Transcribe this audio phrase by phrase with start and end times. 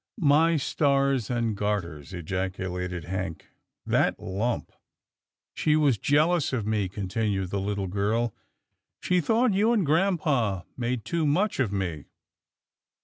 [0.35, 3.49] "My stars and garters!" ejaculated Hank,"
[3.95, 4.71] that lump!""
[5.53, 8.33] She was jealous of me," continued the little girl."
[9.03, 12.05] She thought you and grampa made too much of me."